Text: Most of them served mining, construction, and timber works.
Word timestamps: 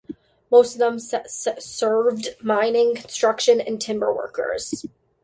Most 0.49 0.73
of 0.73 0.79
them 0.79 0.97
served 0.97 2.29
mining, 2.41 2.95
construction, 2.95 3.61
and 3.61 3.79
timber 3.79 4.11
works. 4.11 4.83